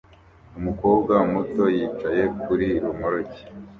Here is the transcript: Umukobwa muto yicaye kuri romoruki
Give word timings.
Umukobwa 0.59 1.13
muto 1.31 1.63
yicaye 1.75 2.23
kuri 2.41 2.67
romoruki 2.83 3.41